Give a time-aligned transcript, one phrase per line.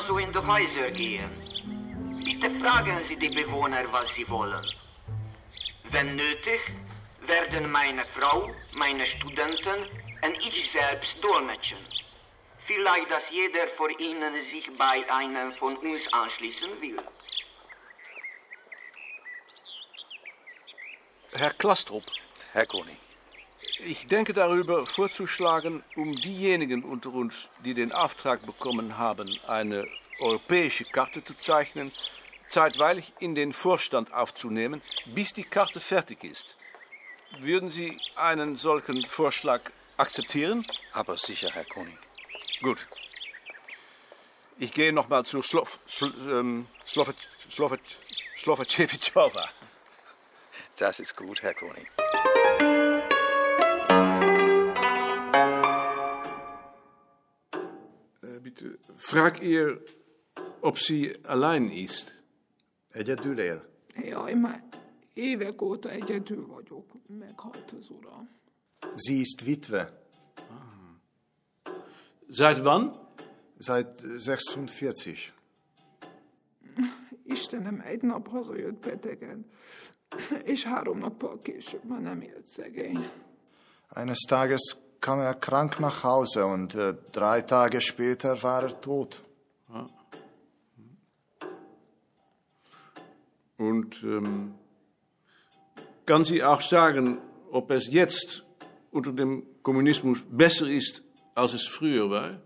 [0.00, 1.30] so in die Häuser gehen.
[2.24, 4.66] Bitte fragen Sie die Bewohner, was sie wollen.
[5.84, 6.60] Wenn nötig,
[7.22, 9.86] werden meine Frau, meine Studenten
[10.22, 11.78] und ich selbst dolmetschen.
[12.58, 16.98] Vielleicht, dass jeder von Ihnen sich bei einem von uns anschließen will.
[21.32, 22.04] Herr Klastrop,
[22.52, 22.98] Herr Koning.
[23.80, 29.86] Ich denke darüber vorzuschlagen, um diejenigen unter uns, die den Auftrag bekommen haben, eine
[30.20, 31.92] europäische Karte zu zeichnen,
[32.48, 36.56] zeitweilig in den Vorstand aufzunehmen, bis die Karte fertig ist.
[37.40, 39.60] Würden Sie einen solchen Vorschlag
[39.96, 40.66] akzeptieren?
[40.92, 41.98] Aber sicher, Herr Koning.
[42.62, 42.86] Gut.
[44.58, 47.16] Ich gehe nochmal zu Slov, Sl, ähm, Slovet,
[47.50, 47.80] Slovet,
[48.38, 49.50] Slovacevichova.
[50.78, 51.86] Das ist gut, Herr Koning.
[58.56, 59.80] Bitte, frag ihr,
[60.60, 62.22] ob sie allein ist.
[62.92, 63.68] Egyedül él?
[63.94, 64.64] Jaj, már
[65.14, 66.92] évek óta egyedül vagyok.
[67.06, 68.28] Meghalt az uram.
[68.96, 70.04] Sie ist Witwe.
[72.30, 72.90] Seit wann?
[73.58, 75.32] Seit 46.
[77.24, 79.50] Istenem egy nap hazajött betegen,
[80.44, 83.10] és három nappal később már nem élt szegény.
[83.88, 84.76] Eines Tages
[85.06, 89.22] kam er krank nach Hause und äh, drei Tage später war er tot.
[93.56, 94.54] Und ähm,
[96.06, 97.18] kann sie auch sagen,
[97.52, 98.44] ob es jetzt
[98.90, 101.04] unter dem Kommunismus besser ist,
[101.36, 102.42] als es früher war?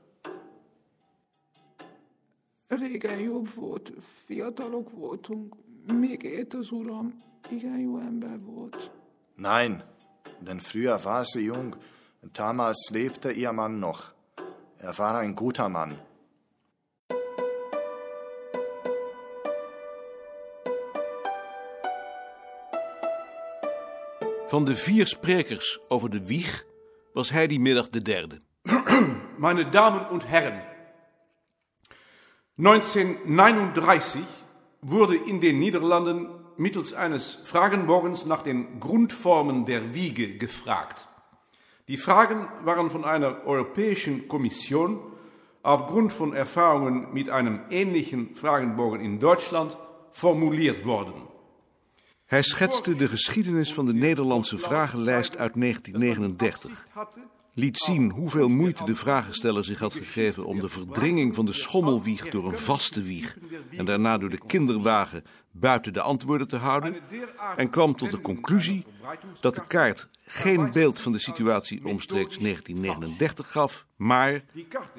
[2.69, 3.93] Régen jobb volt,
[4.27, 5.55] fiatalok voltunk,
[5.87, 8.91] még élt az uram, igen jó ember volt.
[9.37, 9.83] Nein,
[10.41, 11.77] denn früher war sie jung
[12.23, 14.13] damals lebte ihr Mann noch.
[14.79, 15.99] Er war ein guter Mann.
[24.49, 26.69] Van de vier sprekers over de wieg
[27.13, 28.39] was hij die middag de derde.
[29.39, 30.63] Meine Damen und Herren,
[32.57, 34.21] 1939
[34.81, 41.09] wurde in den Niederlanden mittels eines Fragenbogens nach den Grundformen der Wiege gefragt.
[41.91, 45.01] Die Fragen waren von einer europäischen Kommission
[45.63, 49.77] aufgrund von Erfahrungen mit einem ähnlichen Fragenbogen in Deutschland
[50.13, 51.29] formuliert worden.
[52.27, 56.87] Hij schetste de geschiedenis van de Nederlandse vragenlijst uit 1939.
[57.55, 62.29] Liet zien hoeveel moeite de vragensteller zich had gegeven om de verdringing van de schommelwieg
[62.29, 63.39] door een vaste wieg
[63.77, 66.97] en daarna door de kinderwagen buiten de antwoorden te houden.
[67.57, 68.85] En kwam tot de conclusie
[69.41, 74.45] dat de kaart geen beeld van de situatie omstreeks 1939 gaf, maar,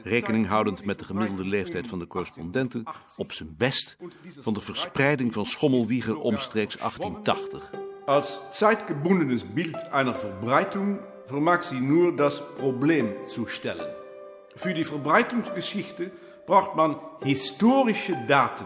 [0.03, 2.83] rekening houdend met de gemiddelde leeftijd van de correspondenten,
[3.17, 3.97] op zijn best
[4.39, 7.71] van de verspreiding van schommelwiegen omstreeks 1880.
[8.05, 10.99] Als zeitgebundenes Bild einer Verbreitung
[11.31, 13.87] vermag sie nur das Problem zu stellen.
[14.55, 16.11] Für die Verbreitungsgeschichte
[16.45, 18.65] braucht man historische Daten.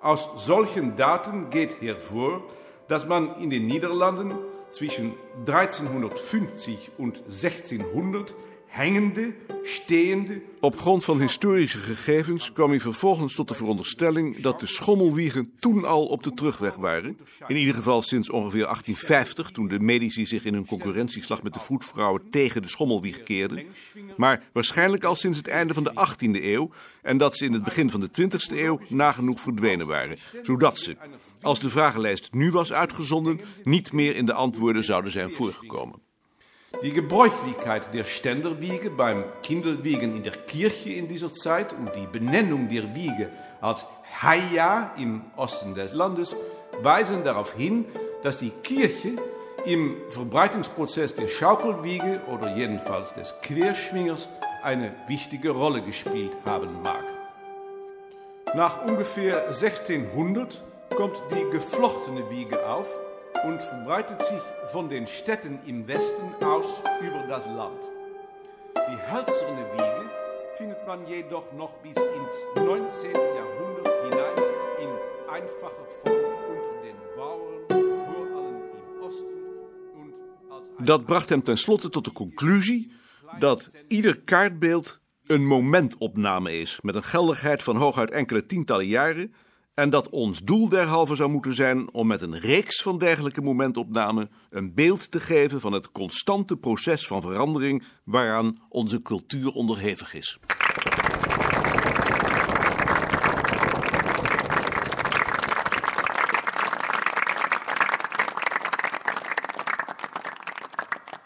[0.00, 2.42] Aus solchen Daten geht hervor,
[2.88, 4.34] dass man in den Niederlanden
[4.70, 5.14] zwischen
[5.46, 8.34] 1350 und 1600
[8.68, 14.66] hängende, stehende Op grond van historische gegevens kwam hij vervolgens tot de veronderstelling dat de
[14.66, 17.18] schommelwiegen toen al op de terugweg waren.
[17.46, 21.58] In ieder geval sinds ongeveer 1850, toen de medici zich in hun concurrentieslag met de
[21.58, 23.66] voetvrouwen tegen de schommelwieg keerden.
[24.16, 26.70] Maar waarschijnlijk al sinds het einde van de 18e eeuw
[27.02, 30.16] en dat ze in het begin van de 20e eeuw nagenoeg verdwenen waren.
[30.42, 30.96] Zodat ze,
[31.40, 36.07] als de vragenlijst nu was uitgezonden, niet meer in de antwoorden zouden zijn voorgekomen.
[36.82, 42.68] Die Gebräuchlichkeit der Ständerwiege beim Kindelwiegen in der Kirche in dieser Zeit und die Benennung
[42.68, 43.30] der Wiege
[43.60, 43.84] als
[44.22, 46.36] Haia im Osten des Landes
[46.82, 47.84] weisen darauf hin,
[48.22, 49.12] dass die Kirche
[49.64, 54.28] im Verbreitungsprozess der Schaukelwiege oder jedenfalls des Querschwingers
[54.62, 57.04] eine wichtige Rolle gespielt haben mag.
[58.54, 60.62] Nach ungefähr 1600
[60.94, 62.88] kommt die geflochtene Wiege auf
[63.44, 64.40] und verbreitet sich
[64.72, 67.80] von den Städten im Westen aus über das Land.
[68.76, 70.10] Die hölzerne Wiege
[70.56, 73.12] findet man jedoch noch bis ins 19.
[73.12, 74.38] Jahrhundert hinein
[74.82, 79.32] in einfacher Form unter den Bauern, vor allem im Osten
[79.94, 80.14] und
[80.50, 82.90] als Dat bracht hem tenslotte tot de conclusie
[83.38, 89.34] dat ieder kaartbeeld een momentopname is met een geldigheid van hooguit enkele tientallen jaren
[89.78, 94.30] en dat ons doel derhalve zou moeten zijn om met een reeks van dergelijke momentopnamen
[94.50, 100.38] een beeld te geven van het constante proces van verandering waaraan onze cultuur onderhevig is.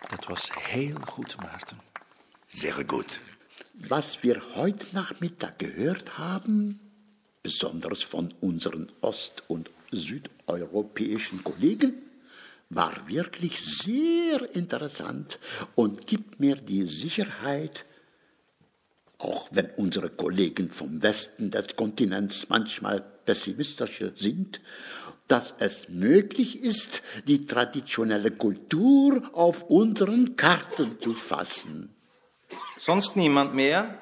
[0.09, 1.79] Dat was heel goed, Maarten.
[2.47, 3.21] Zeer goed.
[3.89, 6.92] Wat we heute Nachmittag gehört haben,
[7.43, 11.95] besonders von unseren ost- und südeuropäischen Kollegen,
[12.71, 15.39] war wirklich sehr interessant
[15.75, 17.85] und gibt mir die Sicherheit,
[19.19, 24.61] auch wenn unsere Kollegen vom Westen des Kontinents manchmal pessimistischer sind,
[25.29, 31.91] dass es möglich ist, die traditionelle Kultur auf unseren Karten zu fassen.
[32.79, 33.99] Sonst niemand mehr?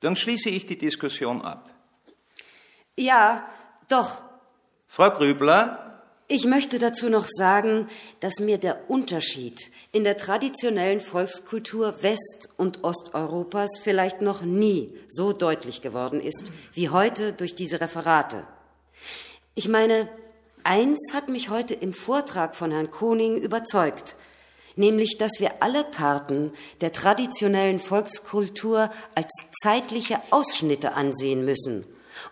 [0.00, 1.71] Dann schließe ich die Diskussion ab.
[2.98, 3.46] Ja,
[3.88, 4.22] doch.
[4.86, 5.92] Frau Grübler,
[6.34, 7.88] Ich möchte dazu noch sagen,
[8.20, 15.34] dass mir der Unterschied in der traditionellen Volkskultur West- und Osteuropas vielleicht noch nie so
[15.34, 18.46] deutlich geworden ist wie heute durch diese Referate.
[19.54, 20.08] Ich meine,
[20.64, 24.16] eins hat mich heute im Vortrag von Herrn Koning überzeugt,
[24.74, 29.30] nämlich dass wir alle Karten der traditionellen Volkskultur als
[29.62, 31.84] zeitliche Ausschnitte ansehen müssen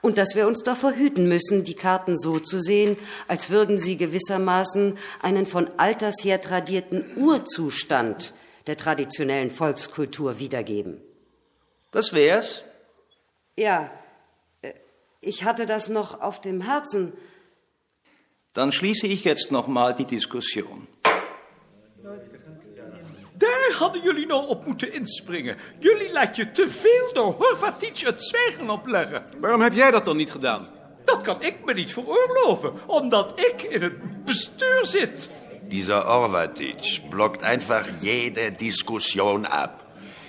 [0.02, 2.96] und dass wir uns davor hüten müssen, die Karten so zu sehen,
[3.28, 8.34] als würden sie gewissermaßen einen von alters her tradierten Urzustand
[8.66, 11.00] der traditionellen Volkskultur wiedergeben.
[11.90, 12.62] das wär's.
[13.56, 13.90] Ja,
[14.62, 14.72] äh,
[15.20, 17.12] ich hatte das noch auf dem Herzen.
[18.52, 20.86] Dan schließe ich jetzt nochmal die Diskussion.
[23.40, 25.56] Daar hadden jullie nou op moeten inspringen.
[25.78, 29.24] Jullie laat je te veel door Horvatic het zwijgen opleggen.
[29.40, 30.68] Waarom heb jij dat dan niet gedaan?
[31.04, 35.28] Dat kan ik me niet veroorloven, omdat ik in het bestuur zit.
[35.68, 39.84] Dieser Orvatic blockt einfach jede Diskussion ab.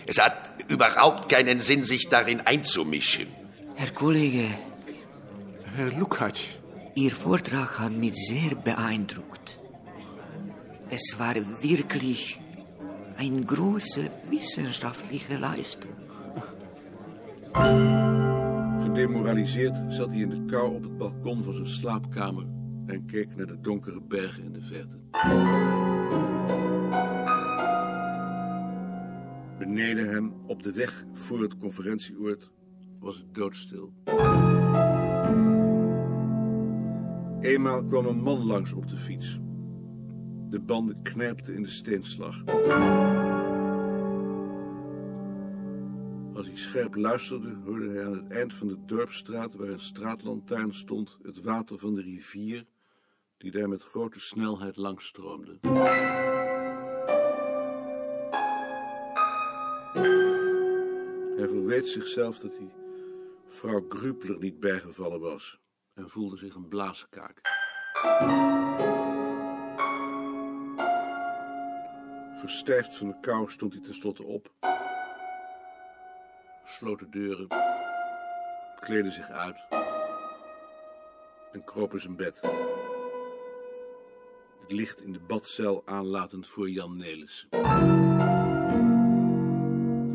[0.05, 0.33] Es hat
[0.71, 3.27] überhaupt keinen Sinn, sich darin einzumischen.
[3.75, 4.47] Herr Kollege,
[5.75, 6.41] Herr Lukács,
[6.93, 9.59] Ihr Vortrag hat mich sehr beeindruckt.
[10.89, 12.39] Es war wirklich
[13.21, 15.91] eine große wissenschaftliche Leistung.
[18.81, 22.45] Gedemoraliseerd zat hij in de kou op het balkon van zijn slaapkamer
[22.85, 24.99] en keek naar de donkere bergen in de verte.
[29.57, 32.51] Beneden hem, op de weg voor het conferentieoord,
[32.99, 33.93] was het doodstil.
[37.41, 39.39] Eenmaal kwam een man langs op de fiets.
[40.51, 42.45] De banden knerpten in de steenslag.
[46.35, 50.73] Als hij scherp luisterde, hoorde hij aan het eind van de dorpsstraat, waar een straatlantaarn
[50.73, 52.65] stond, het water van de rivier,
[53.37, 55.57] die daar met grote snelheid langstroomde.
[61.37, 62.73] Hij verweet zichzelf dat hij
[63.47, 65.59] vrouw Grupler niet bijgevallen was
[65.93, 67.41] en voelde zich een blaaskaak.
[72.51, 74.53] Verstijfd van de kou stond hij tenslotte op,
[76.65, 77.47] sloot de deuren,
[78.79, 79.57] kleedde zich uit
[81.51, 82.41] en kroop in zijn bed.
[84.61, 87.49] Het licht in de badcel aanlatend voor Jan Nelissen.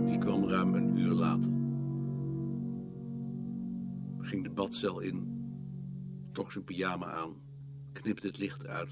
[0.06, 1.50] Die kwam ruim een uur later.
[4.20, 5.48] Ging de badcel in,
[6.32, 7.42] trok zijn pyjama aan,
[7.92, 8.90] knipte het licht uit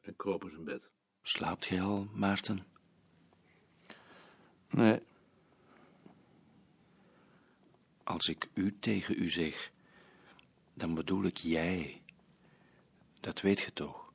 [0.00, 0.96] en kroop in zijn bed.
[1.28, 2.66] Slaapt je al, Maarten?
[4.70, 5.00] Nee,
[8.04, 9.70] Als ik u tegen u zeg,
[10.74, 12.02] dan bedoel ik jij.
[13.20, 14.12] Dat weet je toch?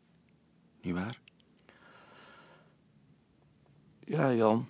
[0.81, 1.19] Niet waar?
[4.05, 4.69] ja Jan,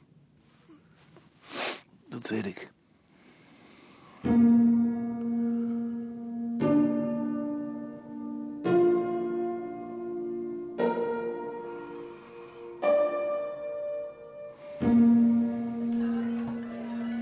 [2.08, 2.72] dat weet ik.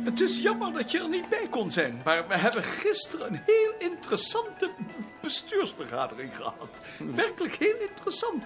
[0.03, 3.41] Het is jammer dat je er niet bij kon zijn, maar we hebben gisteren een
[3.45, 4.69] heel interessante
[5.21, 6.69] bestuursvergadering gehad.
[6.97, 8.43] Werkelijk heel interessant.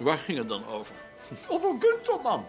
[0.00, 0.94] Waar ging het dan over?
[1.48, 2.46] Over Gunterman.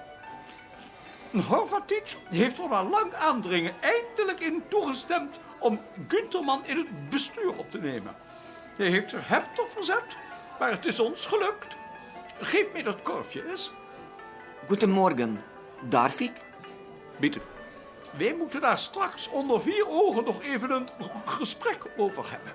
[1.47, 7.71] Horvatic heeft er na lang aandringen eindelijk in toegestemd om Gunterman in het bestuur op
[7.71, 8.15] te nemen.
[8.77, 10.17] Hij heeft zich heftig verzet,
[10.59, 11.75] maar het is ons gelukt.
[12.39, 13.71] Geef mij dat korfje eens.
[14.67, 15.43] Goedemorgen,
[15.89, 16.33] darf ik?
[17.19, 17.39] Bitte.
[18.17, 20.89] Wij moeten daar straks onder vier ogen nog even een
[21.25, 22.53] gesprek over hebben.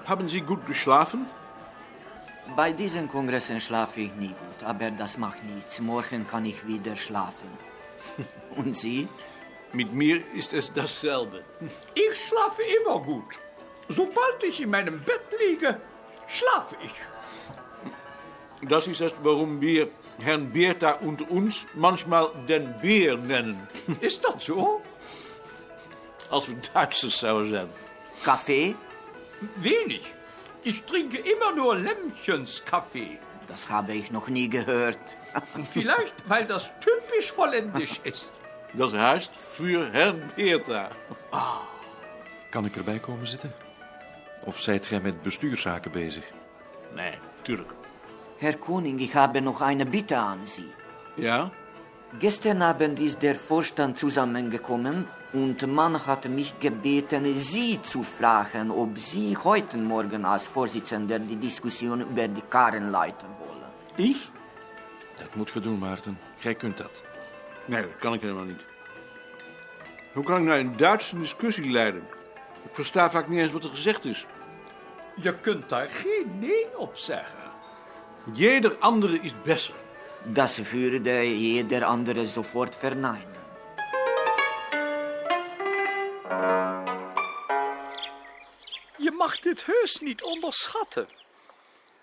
[0.08, 1.28] Haben Sie gut geschlafen?
[2.56, 5.80] Bei diesen Kongressen schlafe ich nie gut, aber das macht nichts.
[5.80, 7.48] Morgen kann ich wieder schlafen.
[8.56, 9.08] Und Sie?
[9.72, 11.44] Mit mir ist es dasselbe.
[11.94, 13.38] Ich schlafe immer gut.
[13.88, 15.80] Sobald ich in meinem Bett liege,
[16.26, 16.92] schlafe ich.
[18.68, 19.88] Das ist es, warum wir
[20.20, 23.68] Herrn Beerta unter uns manchmal den Beer nennen.
[24.00, 24.82] Ist dat zo?
[26.30, 27.68] Als we Duitsers zouden zijn.
[28.22, 28.76] Kaffee?
[29.56, 30.02] Wenig.
[30.62, 33.18] Ich trinke immer nur Lämmchenskaffee.
[33.46, 35.16] Das habe ich noch nie gehört.
[35.72, 38.32] Vielleicht, weil das typisch holländisch ist.
[38.72, 40.90] Das heißt für Herrn Beerta.
[42.50, 43.52] Kan ik erbij komen zitten?
[44.44, 46.24] Of zijt gij met bestuurszaken bezig?
[46.94, 47.72] Nee, tuurlijk.
[48.42, 50.72] Herr Koning, ich habe noch eine Bitte an Sie.
[51.16, 51.50] Ja?
[52.18, 58.98] Gestern Abend ist der Vorstand zusammengekommen und man hat mich gebeten, Sie zu fragen, ob
[58.98, 63.70] Sie heute Morgen als Vorsitzender die Diskussion über die Karen leiten wollen.
[63.96, 64.30] Ich?
[65.16, 66.18] Dat moet je doen, Maarten.
[66.38, 67.02] Jij kunt dat.
[67.66, 68.64] Nee, dat kan ik helemaal niet.
[70.12, 72.02] Hoe kan ik nou een Duitse discussie leiden?
[72.64, 74.26] Ik versta vaak niet eens wat er gezegd is.
[75.16, 77.49] Je kunt daar geen nee op zeggen.
[78.24, 79.74] Jeder andere is besser.
[80.24, 83.38] Das würde jeder andere sofort verneinen.
[88.96, 91.08] Je mag dit heus niet onderschatten.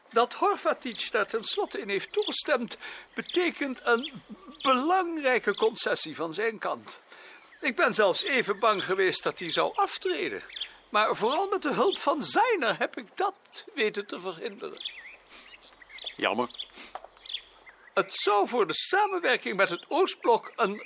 [0.09, 2.77] Dat Horvatic daar tenslotte in heeft toegestemd,
[3.13, 4.21] betekent een
[4.61, 7.01] belangrijke concessie van zijn kant.
[7.61, 10.43] Ik ben zelfs even bang geweest dat hij zou aftreden.
[10.89, 14.96] Maar vooral met de hulp van Zijner heb ik dat weten te verhinderen.
[16.17, 16.49] Jammer.
[17.93, 20.83] Het zou voor de samenwerking met het Oostblok een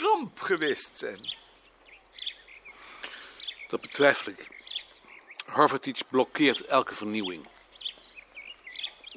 [0.00, 1.36] ramp geweest zijn.
[3.68, 4.48] Dat betwijfel ik.
[5.46, 7.46] Horvatic blokkeert elke vernieuwing.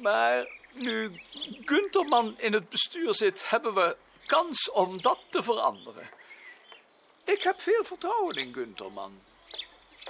[0.00, 1.20] Maar nu
[1.64, 3.96] Gunterman in het bestuur zit, hebben we
[4.26, 6.08] kans om dat te veranderen.
[7.24, 9.20] Ik heb veel vertrouwen in Gunterman.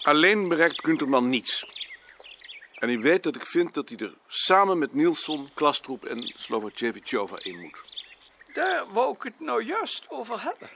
[0.02, 1.64] Alleen bereikt Gunterman niets.
[2.78, 7.38] En u weet dat ik vind dat hij er samen met Nielsen, Klastroep en Slovacevichova
[7.42, 8.04] in moet.
[8.52, 10.70] Daar wou ik het nou juist over hebben.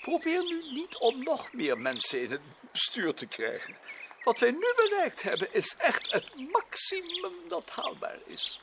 [0.00, 2.40] Probeer nu niet om nog meer mensen in het
[2.72, 3.76] bestuur te krijgen.
[4.22, 8.60] Wat wij nu bereikt hebben is echt het maximum dat haalbaar is.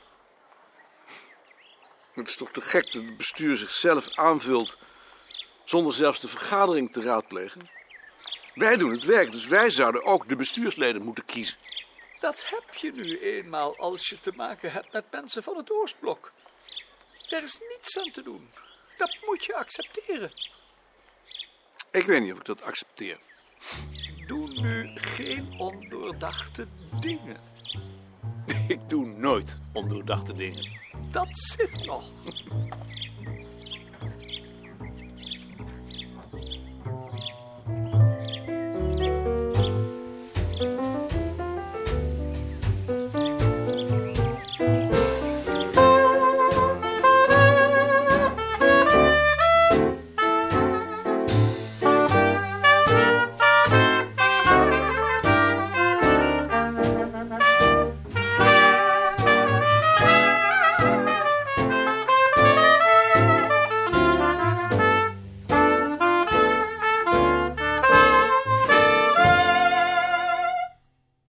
[2.13, 4.77] Het is toch te gek dat het bestuur zichzelf aanvult
[5.63, 7.70] zonder zelfs de vergadering te raadplegen?
[8.53, 11.58] Wij doen het werk, dus wij zouden ook de bestuursleden moeten kiezen.
[12.20, 16.32] Dat heb je nu eenmaal als je te maken hebt met mensen van het Oostblok.
[17.30, 18.50] Er is niets aan te doen.
[18.98, 20.32] Dat moet je accepteren.
[21.92, 23.20] Ik weet niet of ik dat accepteer.
[24.28, 26.68] Doe nu geen ondoordachte
[27.00, 27.40] dingen.
[28.68, 30.80] Ik doe nooit ondoordachte dingen.
[31.12, 32.12] Dat zit nog.